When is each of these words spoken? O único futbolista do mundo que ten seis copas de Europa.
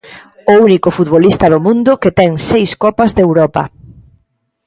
O 0.51 0.53
único 0.65 0.89
futbolista 0.97 1.45
do 1.53 1.59
mundo 1.67 1.91
que 2.01 2.11
ten 2.19 2.31
seis 2.49 2.71
copas 2.83 3.11
de 3.15 3.21
Europa. 3.27 3.63